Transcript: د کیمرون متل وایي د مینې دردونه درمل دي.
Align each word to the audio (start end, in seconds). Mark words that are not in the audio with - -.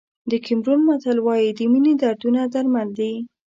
د 0.29 0.31
کیمرون 0.45 0.79
متل 0.87 1.17
وایي 1.21 1.49
د 1.55 1.59
مینې 1.71 1.93
دردونه 2.01 2.41
درمل 2.53 2.89
دي. 2.99 3.13